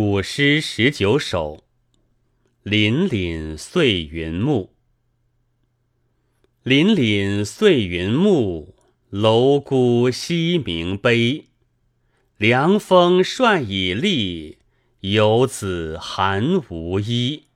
[0.00, 1.64] 古诗十九首，
[2.62, 4.72] 凛凛碎云暮。
[6.62, 8.76] 凛凛碎云暮，
[9.10, 11.46] 楼孤西明悲。
[12.36, 14.58] 凉风帅已立，
[15.00, 17.46] 游子寒无衣。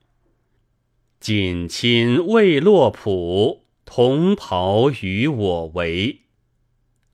[1.21, 6.23] 锦衾未落浦，同袍与我为。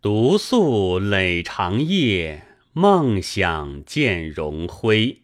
[0.02, 2.49] 独宿累长夜。
[2.74, 5.24] 梦想见荣辉，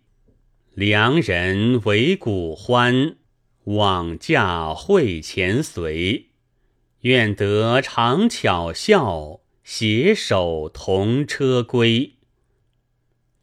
[0.73, 3.17] 良人为古欢，
[3.65, 6.29] 往驾会前随。
[7.01, 12.13] 愿得长巧笑，携手同车归。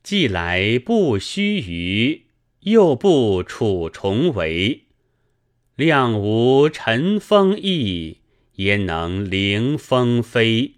[0.02, 2.22] 既来不须臾，
[2.62, 4.86] 又不处重围。
[5.76, 8.18] 谅无尘风翼，
[8.56, 10.74] 焉能凌风飞？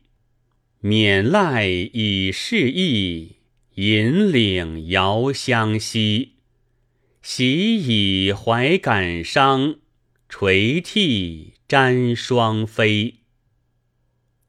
[0.87, 3.37] 免赖以示意，
[3.77, 6.35] 引领遥相惜。
[7.23, 9.77] 喜以怀感伤，
[10.29, 13.21] 垂涕沾双飞。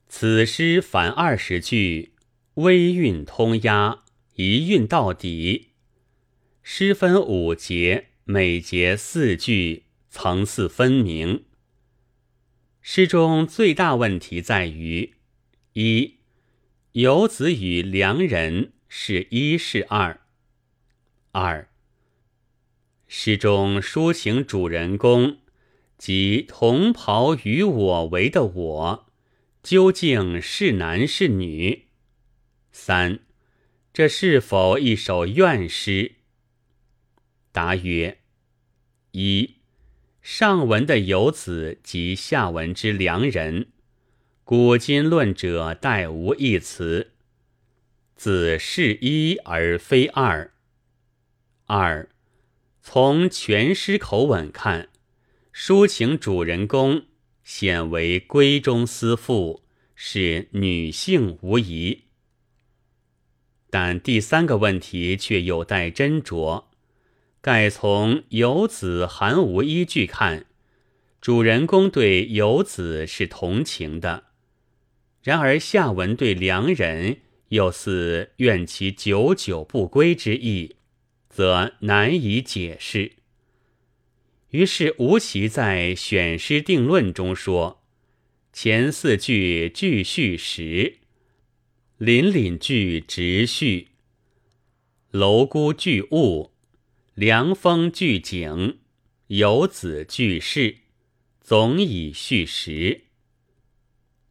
[0.09, 2.11] 此诗凡二十句，
[2.55, 5.69] 微韵通押，一韵到底。
[6.61, 11.45] 诗分五节，每节四句，层次分明。
[12.81, 15.13] 诗中最大问题在于
[15.71, 16.14] 一。
[16.95, 20.21] 游子与良人是一是二。
[21.33, 21.67] 二
[23.05, 25.39] 诗中抒情主人公
[25.97, 29.11] 即同袍与我为的我，
[29.61, 31.87] 究竟是男是女？
[32.71, 33.19] 三
[33.91, 36.13] 这是否一首怨诗？
[37.51, 38.19] 答曰：
[39.11, 39.55] 一
[40.21, 43.73] 上文的游子及下文之良人。
[44.47, 47.13] 古今论者殆无一词，
[48.15, 50.53] 子是一而非二。
[51.65, 52.07] 二，
[52.83, 54.89] 从全诗口吻看，
[55.51, 57.05] 抒情主人公
[57.43, 59.63] 显为闺中思妇，
[59.95, 62.03] 是女性无疑。
[63.71, 66.65] 但第三个问题却有待斟酌。
[67.41, 70.45] 盖从游子寒无依据看，
[71.19, 74.25] 主人公对游子是同情的。
[75.25, 80.75] 然而下文对良人又似怨其久久不归之意，
[81.29, 83.13] 则难以解释。
[84.51, 87.83] 于是吴起在选诗定论中说：
[88.53, 90.99] 前四句句序实，
[91.97, 93.87] 凛凛句直叙，
[95.09, 96.51] 楼孤句物，
[97.15, 98.77] 凉风句景，
[99.25, 100.77] 游子句事，
[101.41, 103.04] 总以叙实。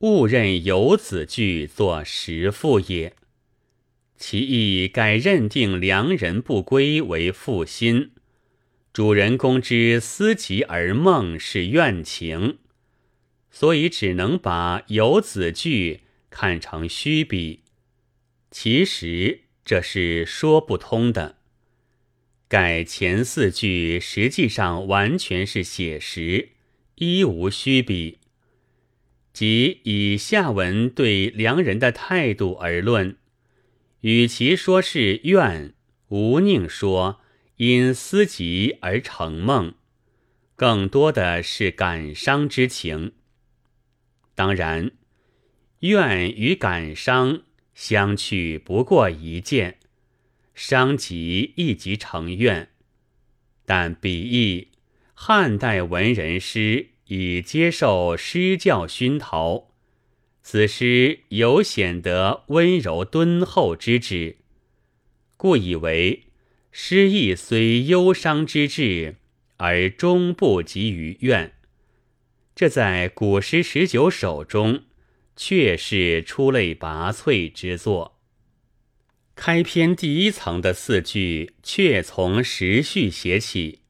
[0.01, 3.15] 误认游子句作实赋也，
[4.19, 8.11] 其意改认定良人不归为负心，
[8.93, 12.59] 主人公之思及而梦是怨情，
[13.51, 17.63] 所以只能把游子句看成虚笔。
[18.51, 21.39] 其实这是说不通的。
[22.47, 26.51] 改前四句实际上完全是写实，
[26.97, 28.19] 一无虚笔。
[29.35, 33.17] 即以下文对良人的态度而论，
[34.03, 35.75] 与其说是怨，
[36.07, 37.21] 无宁说
[37.57, 39.75] 因思及而成梦，
[40.55, 43.11] 更多的是感伤之情。
[44.37, 44.93] 当然，
[45.81, 47.43] 怨与感伤
[47.75, 49.79] 相去不过一剑，
[50.55, 52.69] 伤及亦即成怨。
[53.67, 54.69] 但比翼
[55.13, 56.91] 汉代文人诗。
[57.07, 59.71] 以接受诗教熏陶，
[60.43, 64.39] 此诗尤显得温柔敦厚之志，
[65.37, 66.25] 故以为
[66.71, 69.17] 诗意虽忧伤之至，
[69.59, 71.53] 而终不及于怨。
[72.55, 74.85] 这在古诗十九首中，
[75.37, 78.21] 却是出类拔萃之作。
[79.35, 83.81] 开篇第一层的四句，却从时序写起：“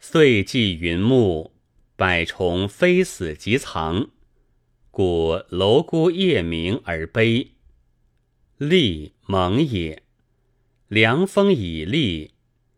[0.00, 1.54] 岁既云暮。”
[2.00, 4.08] 百虫非死即藏，
[4.90, 7.50] 故楼孤夜鸣而悲。
[8.56, 10.02] 利蒙也，
[10.88, 12.30] 凉风以立，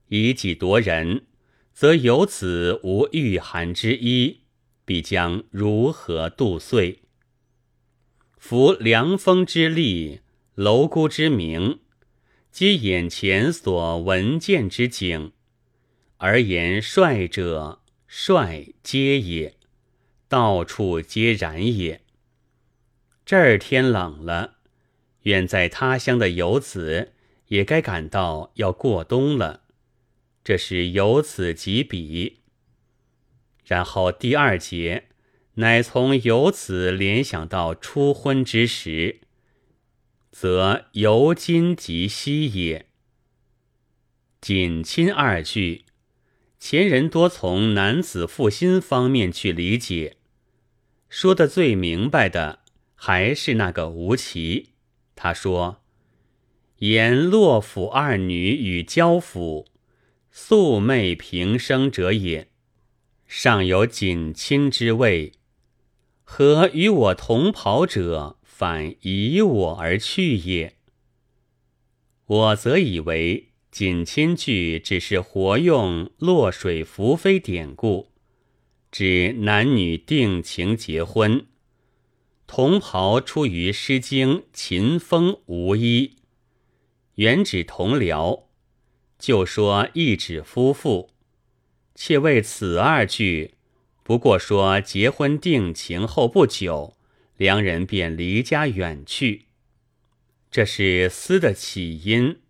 [0.09, 1.27] 以己夺人，
[1.73, 4.41] 则有子无御寒之衣，
[4.85, 7.03] 必将如何度岁？
[8.37, 10.19] 夫凉风之立，
[10.57, 11.79] 楼孤之名，
[12.51, 15.31] 皆眼前所闻见之景，
[16.17, 17.82] 而言帅者。
[18.15, 19.57] 帅皆也，
[20.29, 22.03] 到处皆然也。
[23.25, 24.59] 这儿天冷了，
[25.23, 27.15] 远在他乡的游子
[27.47, 29.63] 也该感到要过冬了。
[30.45, 32.41] 这是由此及彼。
[33.65, 35.09] 然后第二节，
[35.55, 39.21] 乃从由此联想到初婚之时，
[40.31, 42.85] 则由今及昔也。
[44.43, 45.87] 仅亲二句，
[46.65, 50.17] 前人多从男子负心方面去理解，
[51.09, 52.61] 说的最明白的
[52.95, 54.69] 还是那个吴奇。
[55.17, 55.83] 他说
[56.79, 59.67] ：“言洛府二女与交府，
[60.31, 62.47] 素昧平生者也。”
[63.27, 65.33] 尚有锦亲之位，
[66.23, 70.77] 何与我同袍者反以我而去也？
[72.27, 78.11] 我则以为锦亲句只是活用落水浮飞典故，
[78.91, 81.47] 指男女定情结婚。
[82.47, 86.17] 同袍出于《诗经·秦风·无衣》，
[87.15, 88.43] 原指同僚，
[89.19, 91.09] 就说一指夫妇。
[91.95, 93.55] 且为此二句，
[94.03, 96.99] 不过说结婚定情后不久，
[97.39, 99.47] 两人便离家远去，
[100.51, 102.42] 这是思的起因。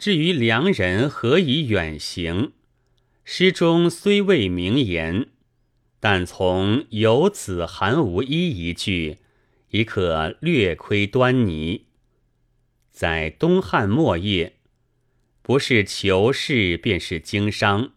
[0.00, 2.52] 至于良人何以远行，
[3.22, 5.26] 诗中虽未明言，
[6.00, 9.18] 但从游子韩无衣一句，
[9.72, 11.84] 已可略窥端倪。
[12.90, 14.54] 在东汉末叶，
[15.42, 17.92] 不是求事，便是经商。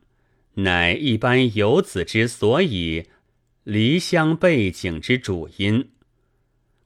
[0.56, 3.06] 乃一般游子之所以
[3.63, 5.91] 离乡背井之主因，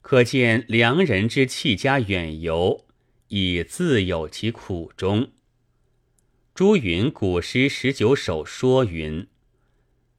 [0.01, 2.85] 可见良人之弃家远游，
[3.29, 5.29] 已自有其苦衷。
[6.53, 9.27] 朱云古诗十九首说云：“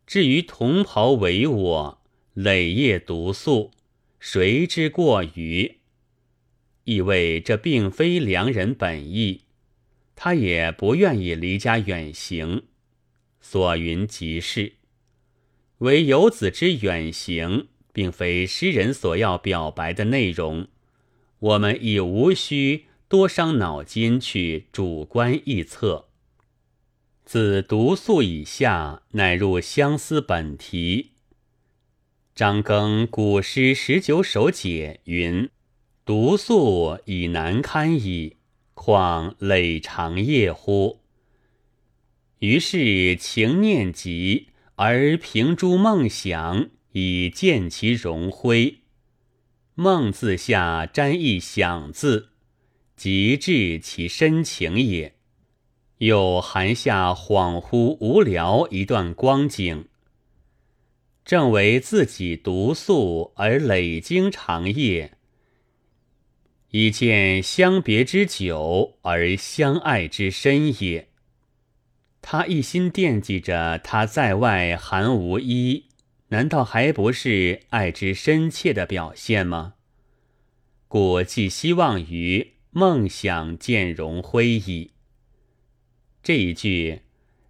[0.06, 2.02] 至于同袍为我，
[2.34, 3.72] 累夜独宿，
[4.20, 5.78] 谁之过于？”
[6.84, 9.42] 意味这并非良人本意，
[10.16, 12.64] 他也不愿意离家远行。
[13.40, 14.74] 所云即是，
[15.78, 20.68] 唯游子之远行，并非诗人所要表白的内容。
[21.40, 26.08] 我们已无需多伤脑筋去主观臆测。
[27.24, 31.12] 自独宿以下，乃入相思本题。
[32.34, 35.48] 张庚古诗十九首解云
[36.04, 38.36] ：“独宿已难堪矣，
[38.74, 41.00] 况累长夜乎？”
[42.40, 48.80] 于是情念急，而凭诸梦想，以见其荣辉。
[49.74, 52.28] 梦字下沾一想字，
[52.98, 55.14] 极致其深情也。
[55.98, 59.86] 又含下恍惚无聊一段光景，
[61.24, 65.14] 正为自己独宿而累经长夜，
[66.70, 71.08] 以见相别之久而相爱之深也。
[72.22, 75.86] 他一心惦记着他在外寒无衣，
[76.28, 79.74] 难道还不是爱之深切的表现吗？
[80.86, 84.92] 故寄希望于梦想见荣辉矣。
[86.22, 87.00] 这一句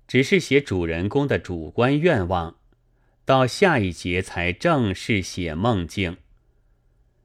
[0.06, 2.56] 只是写主人公的主观愿望，
[3.26, 6.16] 到下一节才正式写梦境。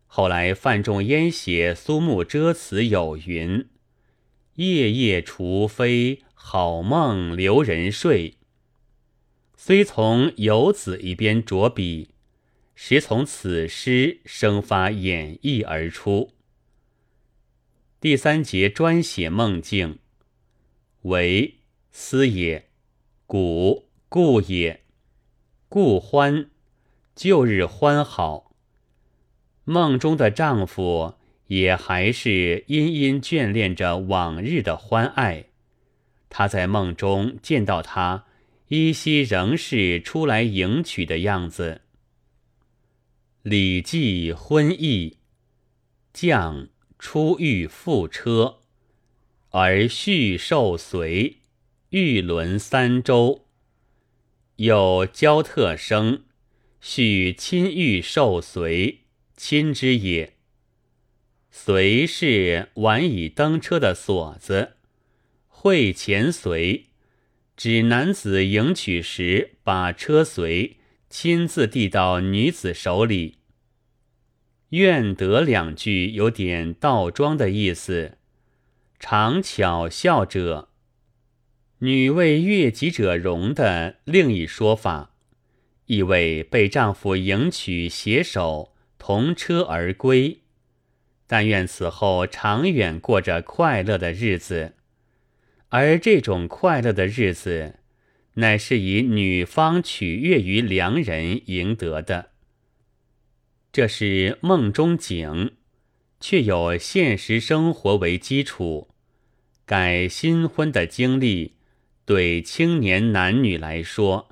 [0.05, 3.69] 后来范仲淹写苏幕遮词有云
[4.55, 8.33] ：“夜夜除非。”好梦留人睡，
[9.55, 12.09] 虽从游子一边着笔，
[12.75, 16.32] 实从此诗生发演绎而出。
[18.03, 19.99] 第三节专写梦境，
[21.03, 22.67] 为思也，
[23.25, 24.83] 古故也，
[25.69, 26.49] 故欢，
[27.15, 28.57] 旧日欢好。
[29.63, 31.13] 梦中的丈夫
[31.47, 35.45] 也还是殷殷眷恋着往日的欢爱。
[36.27, 38.25] 他在梦中见到他，
[38.67, 41.79] 依稀仍是出来迎娶的样子。
[43.49, 45.11] 《礼记·婚义》：
[46.11, 46.67] 将
[47.03, 48.59] 出欲覆车，
[49.49, 51.39] 而续受随，
[51.89, 53.45] 欲轮三周。
[54.55, 56.23] 有交特生，
[56.79, 59.01] 续亲欲受随，
[59.35, 60.35] 亲之也。
[61.51, 64.77] 随是晚已登车的锁子。
[65.49, 66.85] 会前随，
[67.57, 70.77] 指男子迎娶时，把车随
[71.09, 73.39] 亲自递到女子手里。
[74.73, 78.17] 愿得两句有点倒装的意思，
[78.99, 80.69] 常巧笑者，
[81.77, 85.11] 女为悦己者容的另一说法，
[85.85, 90.39] 意为被丈夫迎娶携手同车而归，
[91.27, 94.73] 但愿此后长远过着快乐的日子。
[95.69, 97.75] 而这种快乐的日子，
[98.35, 102.32] 乃是以女方取悦于良人赢得的。
[103.73, 105.53] 这是梦中景，
[106.19, 108.89] 却有现实生活为基础。
[109.65, 111.55] 改新婚的经历，
[112.05, 114.29] 对青年男女来说，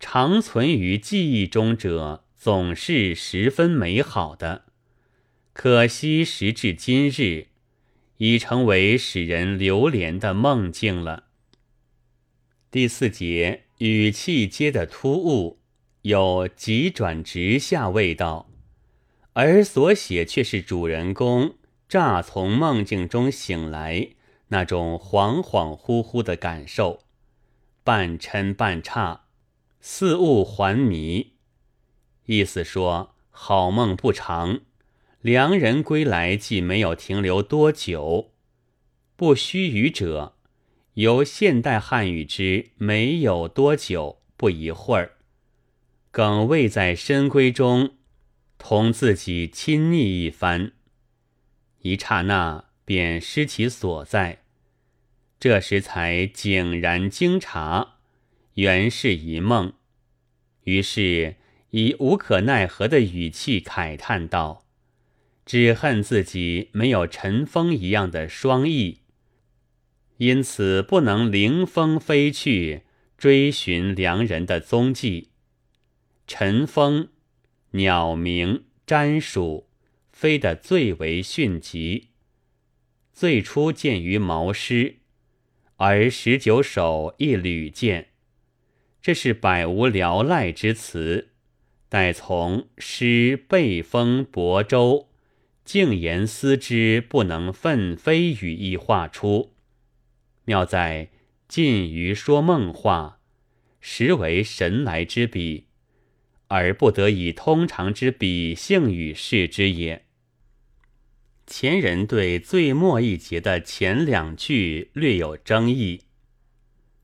[0.00, 4.64] 长存于记忆中者，总是十分美好的。
[5.52, 7.48] 可惜时至今日。
[8.18, 11.24] 已成为使人流连的梦境了。
[12.70, 15.58] 第四节语气接的突兀，
[16.02, 18.48] 有急转直下味道，
[19.34, 21.54] 而所写却是主人公
[21.88, 24.10] 乍从梦境中醒来
[24.48, 27.00] 那种恍恍惚惚的感受，
[27.82, 29.20] 半嗔半诧，
[29.80, 31.34] 似雾还迷。
[32.26, 34.60] 意思说，好梦不长。
[35.20, 38.32] 良人归来，既没有停留多久，
[39.16, 40.36] 不须臾者，
[40.94, 45.16] 由现代汉语之没有多久，不一会儿，
[46.10, 47.94] 耿未在深闺中
[48.66, 50.72] 同自己亲昵一番，
[51.82, 54.42] 一刹那便失其所在，
[55.38, 57.98] 这时才井然惊察，
[58.54, 59.74] 原是一梦，
[60.62, 61.36] 于是
[61.72, 64.64] 以无可奈何的语气慨叹道。
[65.44, 69.00] 只恨自己没有陈风一样的双翼，
[70.16, 72.84] 因此不能凌风飞去
[73.18, 75.28] 追寻良人的踪迹。
[76.26, 77.10] 陈风，
[77.76, 79.66] 鸟鸣瞻属，
[80.12, 82.10] 飞得最为迅疾。
[83.12, 84.98] 最初见于毛诗，
[85.76, 88.10] 而十九首亦屡见。
[89.02, 91.32] 这是百无聊赖之词，
[91.88, 95.08] 待从诗背风泊舟。
[95.64, 99.54] 静言思之，不能奋飞语意画出，
[100.44, 101.10] 妙在
[101.48, 103.18] 近于说梦话，
[103.80, 105.66] 实为神来之笔，
[106.54, 110.04] 而不得以通常之比性与事之也。
[111.48, 116.02] 前人对最末一节的前两句略有争议。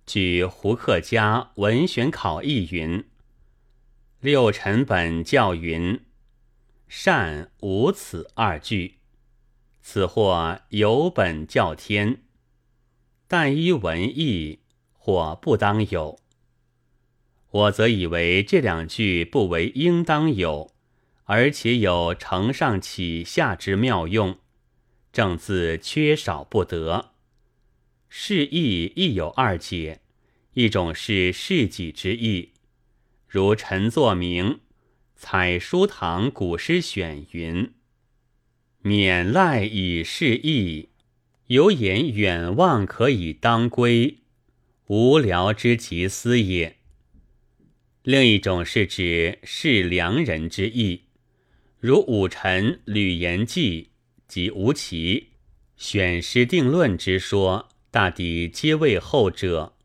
[0.07, 3.05] 据胡克家文选考译云
[4.23, 6.01] ：“六臣本教云。”
[6.87, 8.99] 善无此二句，
[9.81, 12.23] 此或有本教天，
[13.27, 14.61] 但依文义
[14.93, 16.21] 或不当有。
[17.51, 20.73] 我则以为这两句不为应当有，
[21.25, 24.39] 而且有承上启下之妙用，
[25.13, 27.11] 正字缺少不得。
[28.09, 30.01] 释义亦有二解，
[30.55, 32.51] 一种是事己之意，
[33.27, 34.61] 如陈作明。
[35.17, 37.75] 采书堂古诗选云
[38.81, 40.89] ：“免赖以示意，
[41.49, 44.21] 有言远望可以当归，
[44.87, 46.79] 无聊之极思也。”
[48.11, 51.03] 另一种是指是良人之意，
[51.79, 53.91] 如武臣吕延纪
[54.27, 55.29] 及吴起
[55.77, 59.77] 选诗定论之说，大抵皆为后者。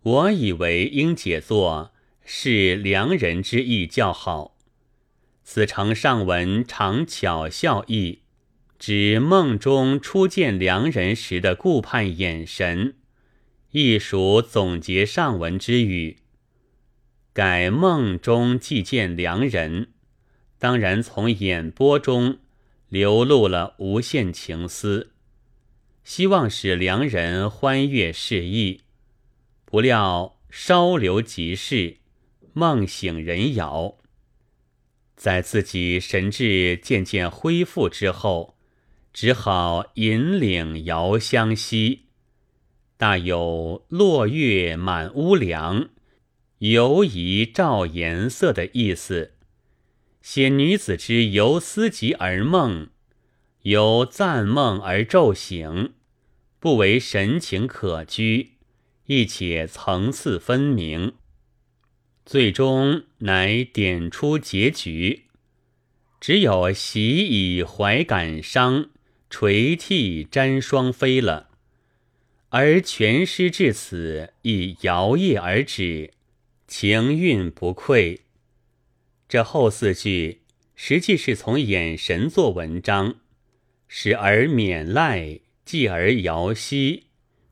[0.00, 1.92] 我以为应解作
[2.24, 4.56] 是良人之意较好。
[5.44, 8.20] 此承上文常巧笑意，
[8.78, 12.94] 指梦中初见良人时的顾盼眼神，
[13.72, 16.16] 亦属总结上文之语。
[17.32, 19.88] 改梦中既见良人，
[20.58, 22.38] 当然从眼波中
[22.88, 25.12] 流露了无限情思，
[26.04, 28.82] 希望使良人欢悦适意。
[29.64, 31.96] 不料稍留即逝，
[32.52, 33.96] 梦醒人杳。
[35.16, 38.58] 在自己神志渐渐恢复之后，
[39.14, 42.08] 只好引领遥相惜，
[42.98, 45.88] 大有落月满屋梁，
[46.62, 49.32] 犹疑照颜色的意思。
[50.20, 52.88] 写女子之由思及而梦，
[53.62, 55.94] 由赞梦而骤醒，
[56.60, 58.52] 不为神情可居，
[59.06, 61.14] 亦且层次分明。
[62.24, 65.24] 最终乃点出结局，
[66.20, 68.90] 只有喜以怀感伤，
[69.28, 71.48] 垂涕沾双飞了。
[72.50, 76.12] 而全诗至此亦摇曳而止，
[76.74, 78.22] 情韵不愧。
[79.28, 80.40] 这后四句
[80.74, 83.16] 实际是从眼神做文章，
[83.88, 87.08] 始而勉赖，继而摇兮，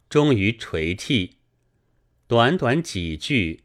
[0.08, 1.36] 终于垂涕。
[2.26, 3.64] 短短几句。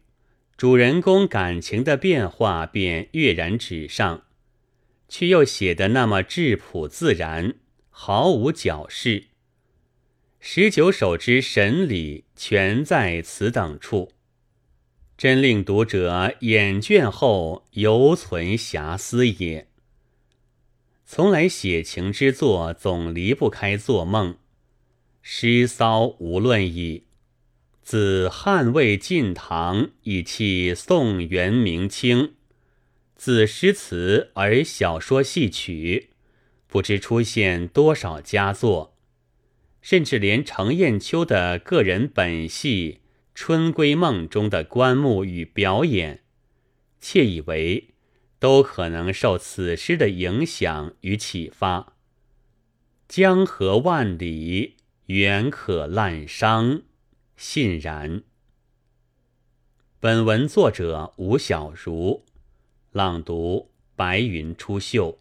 [0.57, 4.25] 主人公感情的变化便跃然纸上，
[5.07, 7.55] 却又写得那么质朴自然，
[7.89, 9.27] 毫无矫饰。
[10.41, 14.11] 十九首之神理，全在此等处，
[15.17, 19.67] 真令读者眼倦后犹存遐思也。
[21.05, 24.37] 从来写情之作，总离不开做梦。
[25.21, 27.03] 诗骚无论矣。
[27.81, 32.33] 自汉魏晋唐，以弃宋元明清。
[33.15, 36.09] 自诗词而小说戏曲，
[36.67, 38.97] 不知出现多少佳作。
[39.81, 43.01] 甚至连程砚秋的个人本戏
[43.35, 46.23] 《春闺梦》中的棺木与表演，
[46.99, 47.89] 窃以为
[48.39, 51.93] 都可能受此诗的影响与启发。
[53.07, 54.77] 江河万里。
[55.07, 56.81] 远可滥觞，
[57.37, 58.23] 信然。
[59.99, 62.25] 本文作者吴小如，
[62.91, 65.19] 朗读：白云出岫。